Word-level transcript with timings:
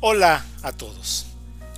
Hola 0.00 0.46
a 0.62 0.70
todos. 0.70 1.26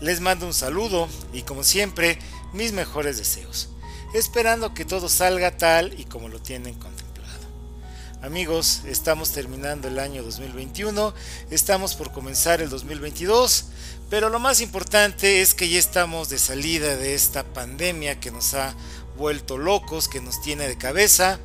Les 0.02 0.20
mando 0.20 0.44
un 0.44 0.52
saludo 0.52 1.08
y 1.32 1.40
como 1.40 1.64
siempre 1.64 2.18
mis 2.52 2.72
mejores 2.72 3.16
deseos, 3.16 3.70
esperando 4.12 4.74
que 4.74 4.84
todo 4.84 5.08
salga 5.08 5.56
tal 5.56 5.98
y 5.98 6.04
como 6.04 6.28
lo 6.28 6.38
tienen 6.38 6.74
contemplado. 6.74 7.40
Amigos, 8.20 8.82
estamos 8.84 9.32
terminando 9.32 9.88
el 9.88 9.98
año 9.98 10.22
2021, 10.22 11.14
estamos 11.50 11.94
por 11.94 12.12
comenzar 12.12 12.60
el 12.60 12.68
2022, 12.68 13.68
pero 14.10 14.28
lo 14.28 14.38
más 14.38 14.60
importante 14.60 15.40
es 15.40 15.54
que 15.54 15.70
ya 15.70 15.78
estamos 15.78 16.28
de 16.28 16.38
salida 16.38 16.96
de 16.96 17.14
esta 17.14 17.42
pandemia 17.42 18.20
que 18.20 18.30
nos 18.30 18.52
ha 18.52 18.74
vuelto 19.16 19.56
locos, 19.56 20.08
que 20.08 20.20
nos 20.20 20.42
tiene 20.42 20.68
de 20.68 20.76
cabeza 20.76 21.40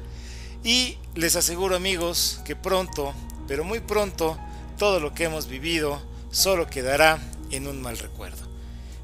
y 0.62 0.98
les 1.14 1.38
aseguro 1.38 1.78
amigos 1.78 2.42
que 2.44 2.58
pronto, 2.58 3.14
pero 3.48 3.64
muy 3.64 3.80
pronto, 3.80 4.38
todo 4.78 5.00
lo 5.00 5.14
que 5.14 5.24
hemos 5.24 5.48
vivido, 5.48 6.02
solo 6.36 6.68
quedará 6.68 7.18
en 7.50 7.66
un 7.66 7.82
mal 7.82 7.98
recuerdo. 7.98 8.46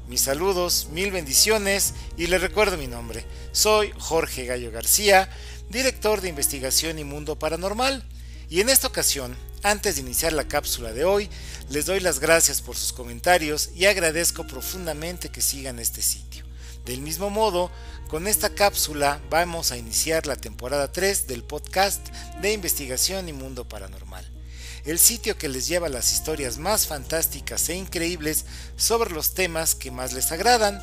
Mis 0.06 0.20
saludos, 0.20 0.88
mil 0.90 1.10
bendiciones 1.10 1.94
y 2.18 2.26
les 2.26 2.42
recuerdo 2.42 2.76
mi 2.76 2.86
nombre. 2.86 3.24
Soy 3.52 3.90
Jorge 3.98 4.44
Gallo 4.44 4.70
García, 4.70 5.30
director 5.70 6.20
de 6.20 6.28
investigación 6.28 6.98
y 6.98 7.04
mundo 7.04 7.38
paranormal. 7.38 8.04
Y 8.50 8.60
en 8.60 8.68
esta 8.68 8.86
ocasión, 8.86 9.34
antes 9.62 9.94
de 9.94 10.02
iniciar 10.02 10.34
la 10.34 10.46
cápsula 10.46 10.92
de 10.92 11.06
hoy, 11.06 11.30
les 11.70 11.86
doy 11.86 12.00
las 12.00 12.18
gracias 12.20 12.60
por 12.60 12.76
sus 12.76 12.92
comentarios 12.92 13.70
y 13.74 13.86
agradezco 13.86 14.46
profundamente 14.46 15.30
que 15.30 15.40
sigan 15.40 15.78
este 15.78 16.02
sitio. 16.02 16.44
Del 16.84 17.00
mismo 17.00 17.30
modo, 17.30 17.70
con 18.08 18.26
esta 18.26 18.54
cápsula 18.54 19.22
vamos 19.30 19.72
a 19.72 19.78
iniciar 19.78 20.26
la 20.26 20.36
temporada 20.36 20.92
3 20.92 21.28
del 21.28 21.44
podcast 21.44 22.06
de 22.42 22.52
investigación 22.52 23.30
y 23.30 23.32
mundo 23.32 23.66
paranormal 23.66 24.41
el 24.84 24.98
sitio 24.98 25.38
que 25.38 25.48
les 25.48 25.68
lleva 25.68 25.88
las 25.88 26.12
historias 26.12 26.58
más 26.58 26.86
fantásticas 26.86 27.68
e 27.68 27.74
increíbles 27.74 28.44
sobre 28.76 29.10
los 29.12 29.34
temas 29.34 29.74
que 29.74 29.90
más 29.90 30.12
les 30.12 30.32
agradan. 30.32 30.82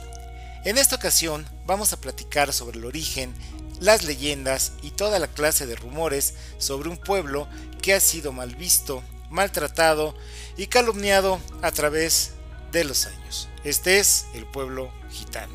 En 0.64 0.78
esta 0.78 0.96
ocasión 0.96 1.46
vamos 1.66 1.92
a 1.92 2.00
platicar 2.00 2.54
sobre 2.54 2.78
el 2.78 2.86
origen, 2.86 3.34
las 3.80 4.04
leyendas 4.04 4.74
y 4.82 4.92
toda 4.92 5.20
la 5.20 5.28
clase 5.28 5.66
de 5.66 5.76
rumores 5.76 6.34
sobre 6.58 6.90
un 6.90 6.98
pueblo 6.98 7.48
que 7.82 7.94
ha 7.94 8.00
sido 8.00 8.32
mal 8.32 8.56
visto, 8.56 9.04
maltratado 9.30 10.16
y 10.58 10.68
calumniado 10.68 11.40
a 11.62 11.72
través 11.72 12.32
de 12.72 12.84
los 12.84 13.06
años. 13.06 13.48
Este 13.64 14.00
es 14.00 14.26
el 14.34 14.46
pueblo 14.46 14.92
gitano. 15.12 15.54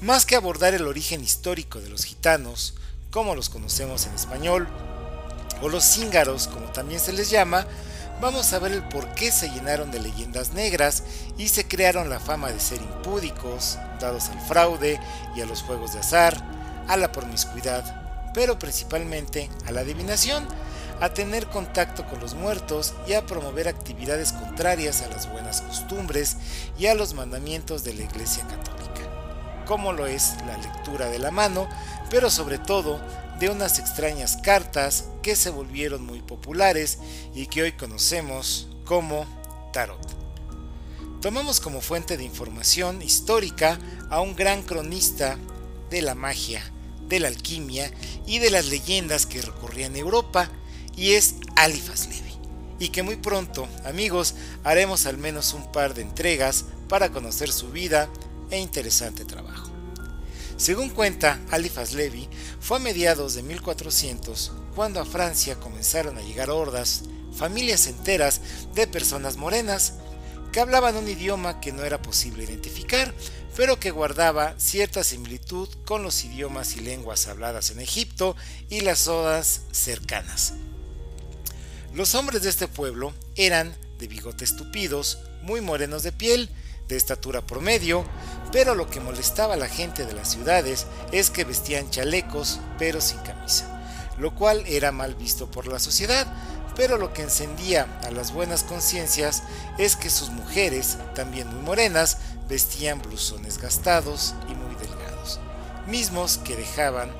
Más 0.00 0.26
que 0.26 0.36
abordar 0.36 0.74
el 0.74 0.86
origen 0.86 1.22
histórico 1.22 1.80
de 1.80 1.88
los 1.88 2.04
gitanos, 2.04 2.74
como 3.10 3.34
los 3.34 3.48
conocemos 3.48 4.06
en 4.06 4.14
español, 4.14 4.68
o 5.62 5.68
los 5.68 5.84
cíngaros 5.84 6.48
como 6.48 6.66
también 6.66 7.00
se 7.00 7.12
les 7.12 7.30
llama, 7.30 7.66
vamos 8.20 8.52
a 8.52 8.58
ver 8.58 8.72
el 8.72 8.82
por 8.88 9.14
qué 9.14 9.30
se 9.30 9.50
llenaron 9.50 9.90
de 9.90 10.00
leyendas 10.00 10.52
negras 10.52 11.02
y 11.36 11.48
se 11.48 11.66
crearon 11.66 12.10
la 12.10 12.20
fama 12.20 12.50
de 12.50 12.60
ser 12.60 12.80
impúdicos, 12.80 13.78
dados 14.00 14.28
al 14.28 14.40
fraude 14.40 15.00
y 15.34 15.40
a 15.40 15.46
los 15.46 15.62
juegos 15.62 15.92
de 15.92 16.00
azar, 16.00 16.36
a 16.88 16.96
la 16.96 17.12
promiscuidad, 17.12 18.30
pero 18.32 18.58
principalmente 18.58 19.50
a 19.66 19.72
la 19.72 19.80
adivinación, 19.80 20.46
a 21.00 21.10
tener 21.10 21.46
contacto 21.48 22.06
con 22.06 22.20
los 22.20 22.34
muertos 22.34 22.94
y 23.06 23.12
a 23.12 23.26
promover 23.26 23.68
actividades 23.68 24.32
contrarias 24.32 25.02
a 25.02 25.08
las 25.08 25.30
buenas 25.30 25.60
costumbres 25.60 26.36
y 26.78 26.86
a 26.86 26.94
los 26.94 27.14
mandamientos 27.14 27.84
de 27.84 27.94
la 27.94 28.04
Iglesia 28.04 28.46
Católica, 28.46 29.02
como 29.66 29.92
lo 29.92 30.06
es 30.06 30.36
la 30.46 30.56
lectura 30.56 31.06
de 31.06 31.18
la 31.18 31.30
mano, 31.30 31.68
pero 32.08 32.30
sobre 32.30 32.58
todo 32.58 33.00
de 33.38 33.50
unas 33.50 33.78
extrañas 33.78 34.38
cartas 34.42 35.04
que 35.22 35.36
se 35.36 35.50
volvieron 35.50 36.04
muy 36.04 36.22
populares 36.22 36.98
y 37.34 37.46
que 37.46 37.62
hoy 37.62 37.72
conocemos 37.72 38.68
como 38.84 39.26
tarot. 39.72 40.00
Tomamos 41.20 41.60
como 41.60 41.80
fuente 41.80 42.16
de 42.16 42.24
información 42.24 43.02
histórica 43.02 43.78
a 44.10 44.20
un 44.20 44.36
gran 44.36 44.62
cronista 44.62 45.38
de 45.90 46.02
la 46.02 46.14
magia, 46.14 46.62
de 47.08 47.20
la 47.20 47.28
alquimia 47.28 47.90
y 48.26 48.38
de 48.38 48.50
las 48.50 48.66
leyendas 48.66 49.26
que 49.26 49.42
recorrían 49.42 49.96
Europa 49.96 50.50
y 50.96 51.12
es 51.12 51.36
Alifas 51.56 52.06
Levi. 52.06 52.22
Y 52.78 52.88
que 52.90 53.02
muy 53.02 53.16
pronto, 53.16 53.68
amigos, 53.84 54.34
haremos 54.62 55.06
al 55.06 55.16
menos 55.16 55.54
un 55.54 55.70
par 55.72 55.94
de 55.94 56.02
entregas 56.02 56.66
para 56.88 57.10
conocer 57.10 57.50
su 57.50 57.70
vida 57.70 58.08
e 58.50 58.58
interesante 58.58 59.24
trabajo. 59.24 59.65
Según 60.56 60.88
cuenta 60.88 61.38
Alifas 61.50 61.92
Levi, 61.92 62.28
fue 62.60 62.78
a 62.78 62.80
mediados 62.80 63.34
de 63.34 63.42
1400 63.42 64.52
cuando 64.74 65.00
a 65.00 65.04
Francia 65.04 65.56
comenzaron 65.60 66.16
a 66.16 66.22
llegar 66.22 66.50
hordas, 66.50 67.02
familias 67.36 67.86
enteras 67.86 68.40
de 68.74 68.86
personas 68.86 69.36
morenas 69.36 69.94
que 70.52 70.60
hablaban 70.60 70.96
un 70.96 71.08
idioma 71.08 71.60
que 71.60 71.72
no 71.72 71.84
era 71.84 72.00
posible 72.00 72.44
identificar, 72.44 73.14
pero 73.54 73.78
que 73.78 73.90
guardaba 73.90 74.54
cierta 74.58 75.04
similitud 75.04 75.68
con 75.84 76.02
los 76.02 76.24
idiomas 76.24 76.76
y 76.76 76.80
lenguas 76.80 77.28
habladas 77.28 77.70
en 77.70 77.80
Egipto 77.80 78.34
y 78.70 78.80
las 78.80 79.00
zonas 79.00 79.62
cercanas. 79.72 80.54
Los 81.92 82.14
hombres 82.14 82.42
de 82.42 82.48
este 82.48 82.66
pueblo 82.66 83.12
eran 83.34 83.76
de 83.98 84.08
bigotes 84.08 84.56
tupidos, 84.56 85.18
muy 85.42 85.60
morenos 85.60 86.02
de 86.02 86.12
piel, 86.12 86.48
de 86.88 86.96
estatura 86.96 87.40
promedio, 87.40 88.04
pero 88.52 88.74
lo 88.74 88.88
que 88.88 89.00
molestaba 89.00 89.54
a 89.54 89.58
la 89.58 89.68
gente 89.68 90.06
de 90.06 90.12
las 90.12 90.30
ciudades 90.30 90.86
es 91.12 91.30
que 91.30 91.44
vestían 91.44 91.90
chalecos 91.90 92.60
pero 92.78 93.00
sin 93.00 93.18
camisa, 93.18 93.80
lo 94.18 94.34
cual 94.34 94.64
era 94.66 94.92
mal 94.92 95.14
visto 95.14 95.50
por 95.50 95.66
la 95.66 95.78
sociedad, 95.78 96.26
pero 96.76 96.98
lo 96.98 97.12
que 97.12 97.22
encendía 97.22 97.98
a 98.04 98.10
las 98.10 98.32
buenas 98.32 98.62
conciencias 98.62 99.42
es 99.78 99.96
que 99.96 100.10
sus 100.10 100.30
mujeres, 100.30 100.98
también 101.14 101.48
muy 101.48 101.62
morenas, 101.62 102.18
vestían 102.48 103.00
blusones 103.02 103.58
gastados 103.58 104.34
y 104.48 104.54
muy 104.54 104.74
delgados, 104.76 105.40
mismos 105.86 106.38
que 106.38 106.54
dejaban 106.54 107.10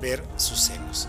ver 0.00 0.24
sus 0.36 0.60
senos. 0.60 1.08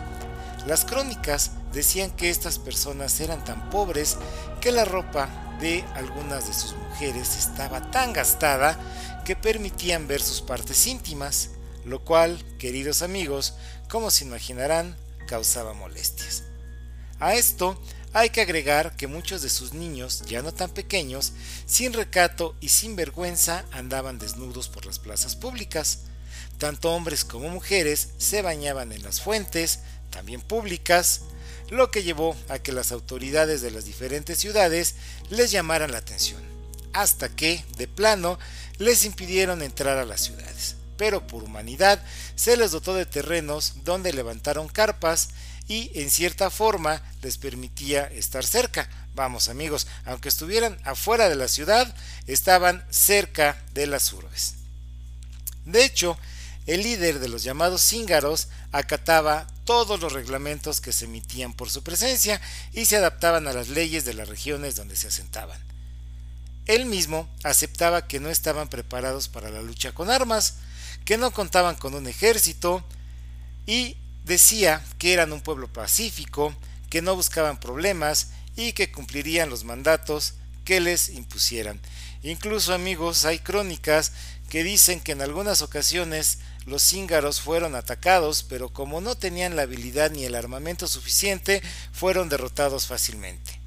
Las 0.65 0.85
crónicas 0.85 1.51
decían 1.73 2.11
que 2.11 2.29
estas 2.29 2.59
personas 2.59 3.19
eran 3.19 3.43
tan 3.43 3.69
pobres 3.69 4.17
que 4.61 4.71
la 4.71 4.85
ropa 4.85 5.29
de 5.59 5.83
algunas 5.95 6.47
de 6.47 6.53
sus 6.53 6.73
mujeres 6.75 7.37
estaba 7.37 7.91
tan 7.91 8.13
gastada 8.13 8.79
que 9.25 9.35
permitían 9.35 10.07
ver 10.07 10.21
sus 10.21 10.41
partes 10.41 10.87
íntimas, 10.87 11.49
lo 11.85 12.03
cual, 12.03 12.43
queridos 12.59 13.01
amigos, 13.01 13.55
como 13.89 14.11
se 14.11 14.25
imaginarán, 14.25 14.95
causaba 15.27 15.73
molestias. 15.73 16.43
A 17.19 17.33
esto 17.35 17.81
hay 18.13 18.29
que 18.29 18.41
agregar 18.41 18.95
que 18.95 19.07
muchos 19.07 19.41
de 19.41 19.49
sus 19.49 19.73
niños, 19.73 20.23
ya 20.27 20.41
no 20.41 20.53
tan 20.53 20.69
pequeños, 20.69 21.33
sin 21.65 21.93
recato 21.93 22.55
y 22.61 22.69
sin 22.69 22.95
vergüenza 22.95 23.65
andaban 23.71 24.19
desnudos 24.19 24.69
por 24.69 24.85
las 24.85 24.99
plazas 24.99 25.35
públicas. 25.35 25.99
Tanto 26.57 26.91
hombres 26.93 27.25
como 27.25 27.49
mujeres 27.49 28.09
se 28.17 28.41
bañaban 28.41 28.91
en 28.91 29.03
las 29.03 29.21
fuentes, 29.21 29.79
también 30.09 30.41
públicas, 30.41 31.21
lo 31.69 31.91
que 31.91 32.03
llevó 32.03 32.35
a 32.49 32.59
que 32.59 32.71
las 32.71 32.91
autoridades 32.91 33.61
de 33.61 33.71
las 33.71 33.85
diferentes 33.85 34.39
ciudades 34.39 34.95
les 35.29 35.51
llamaran 35.51 35.91
la 35.91 35.97
atención, 35.97 36.41
hasta 36.93 37.29
que, 37.29 37.63
de 37.77 37.87
plano, 37.87 38.39
les 38.77 39.05
impidieron 39.05 39.61
entrar 39.61 39.97
a 39.97 40.05
las 40.05 40.21
ciudades. 40.21 40.75
Pero 40.97 41.27
por 41.27 41.43
humanidad 41.43 42.01
se 42.35 42.57
les 42.57 42.71
dotó 42.71 42.93
de 42.93 43.05
terrenos 43.05 43.73
donde 43.83 44.13
levantaron 44.13 44.67
carpas 44.67 45.29
y 45.67 45.91
en 45.95 46.09
cierta 46.09 46.49
forma 46.49 47.01
les 47.21 47.37
permitía 47.37 48.05
estar 48.05 48.45
cerca. 48.45 48.89
Vamos 49.13 49.49
amigos, 49.49 49.87
aunque 50.05 50.29
estuvieran 50.29 50.79
afuera 50.83 51.29
de 51.29 51.35
la 51.35 51.47
ciudad, 51.47 51.93
estaban 52.25 52.85
cerca 52.89 53.61
de 53.73 53.87
las 53.87 54.13
urbes. 54.13 54.55
De 55.65 55.83
hecho, 55.83 56.17
el 56.65 56.83
líder 56.83 57.19
de 57.19 57.29
los 57.29 57.43
llamados 57.43 57.81
cíngaros 57.81 58.47
acataba 58.71 59.47
todos 59.67 59.99
los 59.99 60.13
reglamentos 60.13 60.79
que 60.79 60.93
se 60.93 61.05
emitían 61.05 61.53
por 61.53 61.69
su 61.69 61.83
presencia 61.83 62.39
y 62.71 62.85
se 62.85 62.95
adaptaban 62.95 63.49
a 63.49 63.53
las 63.53 63.67
leyes 63.67 64.05
de 64.05 64.13
las 64.13 64.29
regiones 64.29 64.77
donde 64.77 64.95
se 64.95 65.09
asentaban. 65.09 65.59
Él 66.67 66.85
mismo 66.85 67.27
aceptaba 67.43 68.07
que 68.07 68.21
no 68.21 68.29
estaban 68.29 68.69
preparados 68.69 69.27
para 69.27 69.49
la 69.49 69.61
lucha 69.61 69.91
con 69.91 70.09
armas, 70.09 70.55
que 71.03 71.17
no 71.17 71.31
contaban 71.31 71.75
con 71.75 71.95
un 71.95 72.07
ejército 72.07 72.81
y 73.65 73.97
decía 74.23 74.81
que 74.99 75.11
eran 75.11 75.33
un 75.33 75.41
pueblo 75.41 75.67
pacífico, 75.67 76.55
que 76.89 77.01
no 77.01 77.17
buscaban 77.17 77.59
problemas 77.59 78.29
y 78.55 78.71
que 78.71 78.89
cumplirían 78.89 79.49
los 79.49 79.65
mandatos 79.65 80.35
que 80.63 80.79
les 80.79 81.09
impusieran. 81.09 81.81
Incluso 82.23 82.73
amigos, 82.73 83.25
hay 83.25 83.39
crónicas 83.39 84.13
que 84.49 84.63
dicen 84.63 85.01
que 85.01 85.11
en 85.11 85.21
algunas 85.21 85.61
ocasiones 85.61 86.39
los 86.67 86.83
cíngaros 86.83 87.39
fueron 87.39 87.75
atacados, 87.75 88.43
pero 88.43 88.67
como 88.67 88.99
no 88.99 89.15
tenían 89.15 89.55
la 89.55 89.61
habilidad 89.61 90.11
ni 90.11 90.25
el 90.25 90.35
armamento 90.35 90.85
suficiente, 90.87 91.61
fueron 91.93 92.27
derrotados 92.27 92.87
fácilmente. 92.87 93.59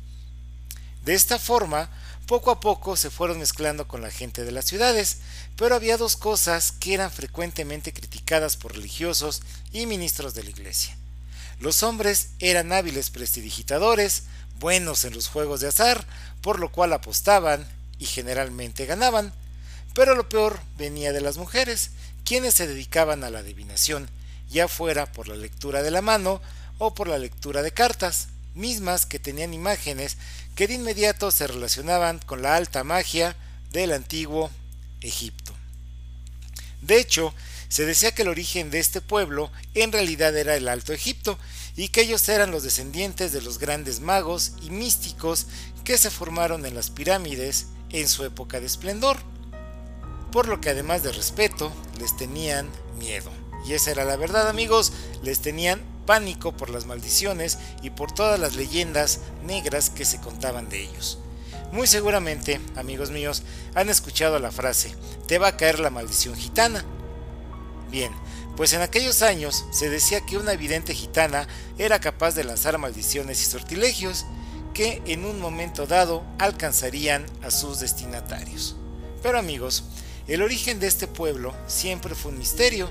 De 1.02 1.14
esta 1.14 1.38
forma, 1.38 1.90
poco 2.26 2.50
a 2.50 2.60
poco 2.60 2.96
se 2.96 3.08
fueron 3.08 3.38
mezclando 3.38 3.88
con 3.88 4.02
la 4.02 4.10
gente 4.10 4.44
de 4.44 4.52
las 4.52 4.66
ciudades, 4.66 5.16
pero 5.56 5.74
había 5.74 5.96
dos 5.96 6.16
cosas 6.16 6.72
que 6.72 6.92
eran 6.92 7.10
frecuentemente 7.10 7.94
criticadas 7.94 8.58
por 8.58 8.74
religiosos 8.74 9.40
y 9.72 9.86
ministros 9.86 10.34
de 10.34 10.44
la 10.44 10.50
iglesia. 10.50 10.94
Los 11.58 11.82
hombres 11.82 12.28
eran 12.38 12.70
hábiles 12.70 13.08
prestidigitadores, 13.08 14.24
buenos 14.58 15.06
en 15.06 15.14
los 15.14 15.28
juegos 15.28 15.60
de 15.60 15.68
azar, 15.68 16.06
por 16.42 16.60
lo 16.60 16.70
cual 16.70 16.92
apostaban 16.92 17.66
y 17.98 18.04
generalmente 18.04 18.84
ganaban. 18.84 19.32
Pero 19.94 20.14
lo 20.14 20.28
peor 20.28 20.60
venía 20.76 21.12
de 21.12 21.22
las 21.22 21.38
mujeres, 21.38 21.90
quienes 22.30 22.54
se 22.54 22.68
dedicaban 22.68 23.24
a 23.24 23.30
la 23.30 23.40
adivinación, 23.40 24.08
ya 24.48 24.68
fuera 24.68 25.10
por 25.10 25.26
la 25.26 25.34
lectura 25.34 25.82
de 25.82 25.90
la 25.90 26.00
mano 26.00 26.40
o 26.78 26.94
por 26.94 27.08
la 27.08 27.18
lectura 27.18 27.60
de 27.60 27.72
cartas, 27.72 28.28
mismas 28.54 29.04
que 29.04 29.18
tenían 29.18 29.52
imágenes 29.52 30.16
que 30.54 30.68
de 30.68 30.74
inmediato 30.74 31.32
se 31.32 31.48
relacionaban 31.48 32.20
con 32.20 32.40
la 32.40 32.54
alta 32.54 32.84
magia 32.84 33.34
del 33.72 33.90
antiguo 33.90 34.48
Egipto. 35.00 35.52
De 36.82 37.00
hecho, 37.00 37.34
se 37.68 37.84
decía 37.84 38.12
que 38.12 38.22
el 38.22 38.28
origen 38.28 38.70
de 38.70 38.78
este 38.78 39.00
pueblo 39.00 39.50
en 39.74 39.90
realidad 39.90 40.36
era 40.36 40.54
el 40.54 40.68
Alto 40.68 40.92
Egipto 40.92 41.36
y 41.74 41.88
que 41.88 42.02
ellos 42.02 42.28
eran 42.28 42.52
los 42.52 42.62
descendientes 42.62 43.32
de 43.32 43.42
los 43.42 43.58
grandes 43.58 43.98
magos 43.98 44.52
y 44.62 44.70
místicos 44.70 45.48
que 45.82 45.98
se 45.98 46.10
formaron 46.10 46.64
en 46.64 46.76
las 46.76 46.90
pirámides 46.90 47.66
en 47.88 48.08
su 48.08 48.24
época 48.24 48.60
de 48.60 48.66
esplendor, 48.66 49.16
por 50.30 50.48
lo 50.48 50.60
que 50.60 50.70
además 50.70 51.02
de 51.02 51.12
respeto 51.12 51.72
les 51.98 52.16
tenían 52.16 52.68
miedo. 52.98 53.30
Y 53.66 53.74
esa 53.74 53.90
era 53.90 54.04
la 54.04 54.16
verdad 54.16 54.48
amigos, 54.48 54.92
les 55.22 55.40
tenían 55.40 55.82
pánico 56.06 56.56
por 56.56 56.70
las 56.70 56.86
maldiciones 56.86 57.58
y 57.82 57.90
por 57.90 58.12
todas 58.12 58.40
las 58.40 58.56
leyendas 58.56 59.20
negras 59.44 59.90
que 59.90 60.04
se 60.04 60.20
contaban 60.20 60.68
de 60.68 60.82
ellos. 60.82 61.18
Muy 61.72 61.86
seguramente, 61.86 62.60
amigos 62.76 63.10
míos, 63.10 63.42
han 63.74 63.88
escuchado 63.88 64.38
la 64.38 64.50
frase, 64.50 64.94
te 65.26 65.38
va 65.38 65.48
a 65.48 65.56
caer 65.56 65.78
la 65.78 65.90
maldición 65.90 66.34
gitana. 66.34 66.84
Bien, 67.90 68.12
pues 68.56 68.72
en 68.72 68.82
aquellos 68.82 69.22
años 69.22 69.64
se 69.70 69.88
decía 69.88 70.20
que 70.20 70.36
una 70.36 70.52
evidente 70.52 70.94
gitana 70.94 71.46
era 71.78 72.00
capaz 72.00 72.34
de 72.34 72.44
lanzar 72.44 72.76
maldiciones 72.78 73.40
y 73.40 73.44
sortilegios 73.44 74.26
que 74.74 75.02
en 75.06 75.24
un 75.24 75.40
momento 75.40 75.86
dado 75.86 76.24
alcanzarían 76.38 77.24
a 77.42 77.50
sus 77.50 77.80
destinatarios. 77.80 78.76
Pero 79.22 79.38
amigos, 79.38 79.84
el 80.30 80.42
origen 80.42 80.78
de 80.78 80.86
este 80.86 81.08
pueblo 81.08 81.52
siempre 81.66 82.14
fue 82.14 82.30
un 82.30 82.38
misterio, 82.38 82.88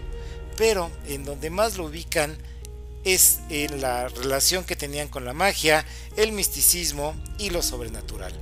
pero 0.58 0.92
en 1.08 1.24
donde 1.24 1.50
más 1.50 1.78
lo 1.78 1.86
ubican 1.86 2.38
es 3.06 3.40
en 3.50 3.80
la 3.80 4.10
relación 4.10 4.66
que 4.66 4.76
tenían 4.76 5.08
con 5.08 5.24
la 5.24 5.32
magia, 5.32 5.86
el 6.18 6.34
misticismo 6.34 7.16
y 7.38 7.50
lo 7.50 7.62
sobrenatural. 7.62 8.34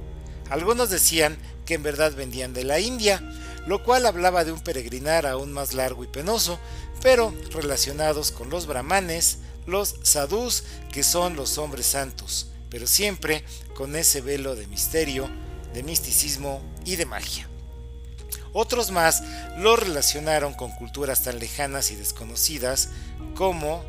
Algunos 0.50 0.90
decían 0.90 1.38
que 1.68 1.76
en 1.76 1.84
verdad 1.84 2.16
vendían 2.16 2.56
de 2.56 2.64
la 2.64 2.80
India, 2.80 3.22
lo 3.68 3.84
cual 3.84 4.08
hablaba 4.08 4.44
de 4.46 4.52
un 4.52 4.62
peregrinar 4.62 5.28
aún 5.28 5.54
más 5.54 5.76
largo 5.76 6.04
y 6.04 6.08
penoso, 6.08 6.60
pero 7.04 7.32
relacionados 7.52 8.32
con 8.32 8.50
los 8.50 8.66
brahmanes, 8.66 9.38
los 9.68 9.98
sadhus, 10.02 10.64
que 10.92 11.04
son 11.04 11.36
los 11.36 11.60
hombres 11.60 11.86
santos, 11.86 12.48
pero 12.72 12.88
siempre 12.88 13.44
con 13.76 13.96
ese 13.96 14.22
velo 14.22 14.56
de 14.56 14.66
misterio, 14.66 15.30
de 15.76 15.84
misticismo 15.84 16.64
y 16.84 16.96
de 16.96 17.06
magia. 17.06 17.48
Otros 18.60 18.90
más 18.90 19.22
lo 19.60 19.76
relacionaron 19.76 20.56
con 20.56 20.72
culturas 20.72 21.22
tan 21.22 21.38
lejanas 21.38 21.92
y 21.92 21.96
desconocidas 21.96 22.90
como 23.36 23.86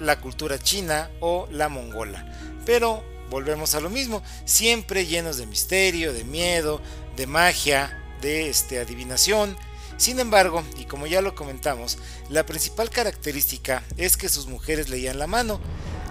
la 0.00 0.18
cultura 0.18 0.58
china 0.58 1.08
o 1.20 1.46
la 1.52 1.68
mongola. 1.68 2.26
Pero 2.66 3.04
volvemos 3.30 3.76
a 3.76 3.80
lo 3.80 3.88
mismo, 3.88 4.20
siempre 4.44 5.06
llenos 5.06 5.36
de 5.36 5.46
misterio, 5.46 6.12
de 6.12 6.24
miedo, 6.24 6.82
de 7.16 7.28
magia, 7.28 8.04
de 8.20 8.48
este, 8.48 8.80
adivinación. 8.80 9.56
Sin 9.96 10.18
embargo, 10.18 10.64
y 10.76 10.84
como 10.86 11.06
ya 11.06 11.22
lo 11.22 11.36
comentamos, 11.36 11.98
la 12.30 12.44
principal 12.44 12.90
característica 12.90 13.84
es 13.96 14.16
que 14.16 14.28
sus 14.28 14.48
mujeres 14.48 14.88
leían 14.88 15.20
la 15.20 15.28
mano. 15.28 15.60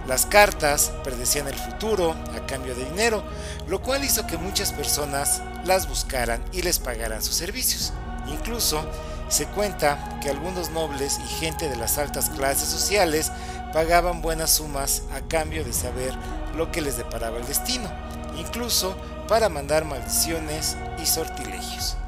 Las 0.08 0.24
cartas 0.24 0.90
predecían 1.04 1.48
el 1.48 1.54
futuro 1.54 2.16
a 2.34 2.46
cambio 2.46 2.74
de 2.74 2.86
dinero, 2.86 3.22
lo 3.68 3.82
cual 3.82 4.02
hizo 4.02 4.26
que 4.26 4.38
muchas 4.38 4.72
personas 4.72 5.42
las 5.66 5.86
buscaran 5.86 6.42
y 6.50 6.62
les 6.62 6.78
pagaran 6.78 7.22
sus 7.22 7.34
servicios. 7.34 7.92
Incluso 8.26 8.86
se 9.28 9.44
cuenta 9.48 10.18
que 10.22 10.30
algunos 10.30 10.70
nobles 10.70 11.20
y 11.22 11.28
gente 11.28 11.68
de 11.68 11.76
las 11.76 11.98
altas 11.98 12.30
clases 12.30 12.70
sociales 12.70 13.30
pagaban 13.74 14.22
buenas 14.22 14.50
sumas 14.52 15.02
a 15.12 15.20
cambio 15.28 15.62
de 15.62 15.74
saber 15.74 16.14
lo 16.56 16.72
que 16.72 16.80
les 16.80 16.96
deparaba 16.96 17.36
el 17.36 17.46
destino, 17.46 17.92
incluso 18.38 18.96
para 19.28 19.50
mandar 19.50 19.84
maldiciones 19.84 20.78
y 21.02 21.04
sortilegios. 21.04 21.98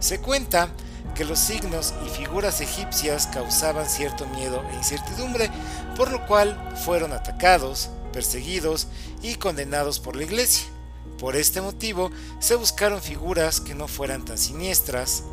Se 0.00 0.20
cuenta 0.20 0.68
que 1.14 1.24
los 1.24 1.38
signos 1.38 1.94
y 2.06 2.08
figuras 2.08 2.60
egipcias 2.60 3.26
causaban 3.26 3.88
cierto 3.88 4.26
miedo 4.26 4.62
e 4.70 4.76
incertidumbre, 4.76 5.50
por 5.96 6.10
lo 6.10 6.26
cual 6.26 6.56
fueron 6.84 7.12
atacados, 7.12 7.90
perseguidos 8.12 8.88
y 9.22 9.34
condenados 9.34 10.00
por 10.00 10.16
la 10.16 10.24
iglesia. 10.24 10.66
Por 11.18 11.36
este 11.36 11.60
motivo 11.60 12.10
se 12.40 12.56
buscaron 12.56 13.00
figuras 13.00 13.60
que 13.60 13.74
no 13.74 13.88
fueran 13.88 14.24
tan 14.24 14.38
siniestras, 14.38 15.24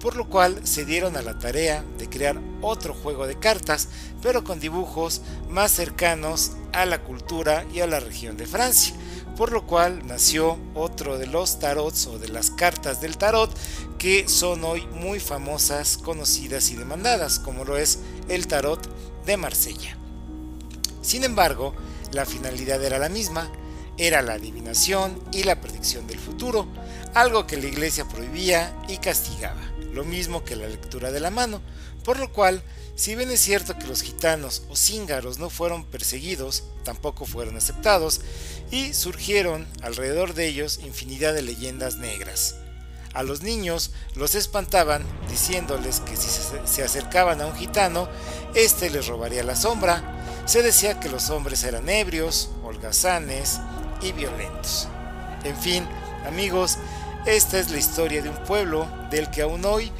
por 0.00 0.16
lo 0.16 0.28
cual 0.28 0.66
se 0.66 0.84
dieron 0.84 1.16
a 1.16 1.22
la 1.22 1.38
tarea 1.38 1.84
de 1.98 2.08
crear 2.08 2.40
otro 2.60 2.94
juego 2.94 3.26
de 3.26 3.38
cartas, 3.38 3.88
pero 4.22 4.44
con 4.44 4.60
dibujos 4.60 5.22
más 5.48 5.70
cercanos 5.70 6.52
a 6.74 6.84
la 6.84 7.02
cultura 7.02 7.64
y 7.72 7.80
a 7.80 7.86
la 7.86 8.00
región 8.00 8.36
de 8.36 8.46
Francia, 8.46 8.94
por 9.36 9.52
lo 9.52 9.66
cual 9.66 10.06
nació 10.06 10.58
otro 10.74 11.18
de 11.18 11.26
los 11.26 11.58
tarots 11.58 12.06
o 12.06 12.18
de 12.18 12.28
las 12.28 12.50
cartas 12.50 13.00
del 13.00 13.16
tarot 13.16 13.50
que 13.98 14.28
son 14.28 14.64
hoy 14.64 14.86
muy 14.88 15.20
famosas, 15.20 15.96
conocidas 15.96 16.70
y 16.70 16.76
demandadas, 16.76 17.38
como 17.38 17.64
lo 17.64 17.76
es 17.78 18.00
el 18.28 18.46
tarot 18.46 18.80
de 19.24 19.36
Marsella. 19.36 19.96
Sin 21.00 21.24
embargo, 21.24 21.74
la 22.12 22.26
finalidad 22.26 22.82
era 22.82 22.98
la 22.98 23.08
misma, 23.08 23.50
era 23.96 24.22
la 24.22 24.34
adivinación 24.34 25.18
y 25.32 25.44
la 25.44 25.60
predicción 25.60 26.06
del 26.06 26.18
futuro, 26.18 26.66
algo 27.14 27.46
que 27.46 27.56
la 27.56 27.66
iglesia 27.66 28.06
prohibía 28.08 28.76
y 28.88 28.98
castigaba 28.98 29.73
lo 29.94 30.04
mismo 30.04 30.44
que 30.44 30.56
la 30.56 30.66
lectura 30.66 31.10
de 31.10 31.20
la 31.20 31.30
mano, 31.30 31.62
por 32.04 32.18
lo 32.18 32.32
cual, 32.32 32.62
si 32.96 33.14
bien 33.14 33.30
es 33.30 33.40
cierto 33.40 33.78
que 33.78 33.86
los 33.86 34.02
gitanos 34.02 34.62
o 34.68 34.76
cíngaros 34.76 35.38
no 35.38 35.48
fueron 35.48 35.84
perseguidos, 35.84 36.64
tampoco 36.84 37.24
fueron 37.24 37.56
aceptados, 37.56 38.20
y 38.70 38.92
surgieron 38.92 39.66
alrededor 39.82 40.34
de 40.34 40.46
ellos 40.46 40.80
infinidad 40.82 41.32
de 41.32 41.42
leyendas 41.42 41.96
negras. 41.96 42.56
A 43.14 43.22
los 43.22 43.42
niños 43.42 43.92
los 44.16 44.34
espantaban 44.34 45.04
diciéndoles 45.30 46.00
que 46.00 46.16
si 46.16 46.28
se 46.64 46.82
acercaban 46.82 47.40
a 47.40 47.46
un 47.46 47.54
gitano, 47.54 48.08
éste 48.54 48.90
les 48.90 49.06
robaría 49.06 49.44
la 49.44 49.54
sombra. 49.54 50.42
Se 50.46 50.62
decía 50.62 50.98
que 50.98 51.08
los 51.08 51.30
hombres 51.30 51.62
eran 51.62 51.88
ebrios, 51.88 52.50
holgazanes 52.64 53.60
y 54.02 54.10
violentos. 54.10 54.88
En 55.44 55.56
fin, 55.56 55.86
amigos, 56.26 56.76
esta 57.26 57.58
es 57.58 57.70
la 57.70 57.78
historia 57.78 58.22
de 58.22 58.28
un 58.28 58.36
pueblo 58.44 58.86
del 59.10 59.30
que 59.30 59.42
aún 59.42 59.64
hoy 59.64 59.90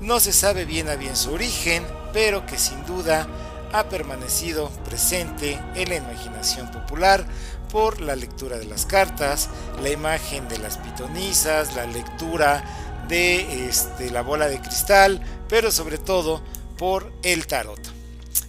no 0.00 0.20
se 0.20 0.32
sabe 0.32 0.64
bien 0.64 0.88
a 0.88 0.96
bien 0.96 1.16
su 1.16 1.32
origen, 1.32 1.84
pero 2.12 2.44
que 2.46 2.58
sin 2.58 2.84
duda 2.84 3.26
ha 3.72 3.88
permanecido 3.88 4.70
presente 4.84 5.58
en 5.74 5.88
la 5.88 5.96
imaginación 5.96 6.70
popular 6.70 7.24
por 7.70 8.00
la 8.00 8.14
lectura 8.14 8.58
de 8.58 8.66
las 8.66 8.86
cartas, 8.86 9.48
la 9.82 9.90
imagen 9.90 10.48
de 10.48 10.58
las 10.58 10.78
pitonisas, 10.78 11.74
la 11.74 11.86
lectura 11.86 12.62
de 13.08 13.68
este, 13.68 14.10
la 14.10 14.22
bola 14.22 14.46
de 14.46 14.60
cristal, 14.60 15.20
pero 15.48 15.70
sobre 15.70 15.98
todo 15.98 16.42
por 16.78 17.12
el 17.22 17.46
tarot. 17.46 17.80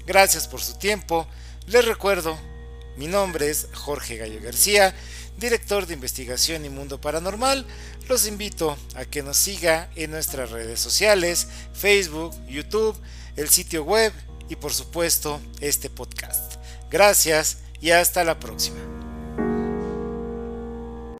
Gracias 0.05 0.47
por 0.47 0.61
su 0.61 0.75
tiempo. 0.77 1.27
Les 1.67 1.85
recuerdo, 1.85 2.37
mi 2.97 3.07
nombre 3.07 3.49
es 3.49 3.67
Jorge 3.73 4.17
Gallo 4.17 4.39
García 4.41 4.93
director 5.37 5.85
de 5.85 5.93
investigación 5.93 6.65
y 6.65 6.69
mundo 6.69 6.99
paranormal, 6.99 7.65
los 8.07 8.27
invito 8.27 8.77
a 8.95 9.05
que 9.05 9.23
nos 9.23 9.37
siga 9.37 9.89
en 9.95 10.11
nuestras 10.11 10.51
redes 10.51 10.79
sociales, 10.79 11.47
Facebook, 11.73 12.33
YouTube, 12.47 12.95
el 13.35 13.49
sitio 13.49 13.83
web 13.83 14.13
y 14.49 14.55
por 14.55 14.73
supuesto 14.73 15.41
este 15.59 15.89
podcast. 15.89 16.55
Gracias 16.89 17.59
y 17.81 17.91
hasta 17.91 18.23
la 18.23 18.39
próxima. 18.39 18.94